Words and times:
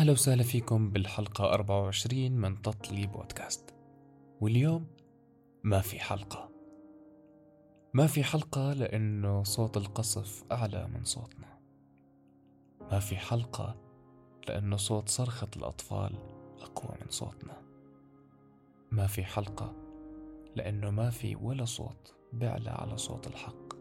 أهلا 0.00 0.12
وسهلا 0.12 0.42
فيكم 0.42 0.90
بالحلقة 0.90 1.54
24 1.54 2.32
من 2.32 2.62
تطلي 2.62 3.06
بودكاست. 3.06 3.74
واليوم 4.40 4.86
ما 5.64 5.80
في 5.80 6.00
حلقة. 6.00 6.50
ما 7.94 8.06
في 8.06 8.24
حلقة 8.24 8.72
لأنه 8.72 9.42
صوت 9.42 9.76
القصف 9.76 10.44
أعلى 10.52 10.88
من 10.88 11.04
صوتنا. 11.04 11.58
ما 12.80 12.98
في 12.98 13.16
حلقة 13.16 13.76
لأنه 14.48 14.76
صوت 14.76 15.08
صرخة 15.08 15.48
الأطفال 15.56 16.14
أقوى 16.60 16.96
من 17.00 17.10
صوتنا. 17.10 17.62
ما 18.90 19.06
في 19.06 19.24
حلقة 19.24 19.76
لأنه 20.56 20.90
ما 20.90 21.10
في 21.10 21.36
ولا 21.36 21.64
صوت 21.64 22.14
بيعلى 22.32 22.70
على 22.70 22.96
صوت 22.96 23.26
الحق. 23.26 23.74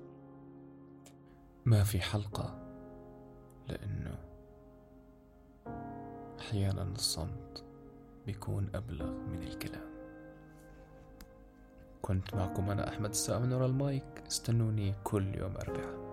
ما 1.65 1.83
في 1.83 2.01
حلقة 2.01 2.59
لأنه 3.67 4.29
أحيانا 6.39 6.83
الصمت 6.83 7.63
بيكون 8.25 8.69
أبلغ 8.75 9.11
من 9.11 9.43
الكلام. 9.43 9.89
كنت 12.01 12.35
معكم 12.35 12.69
أنا 12.69 12.89
أحمد 12.89 13.09
السامن 13.09 13.53
ورا 13.53 13.65
المايك 13.65 14.23
استنوني 14.27 14.93
كل 15.03 15.35
يوم 15.35 15.57
أربعاء 15.57 16.08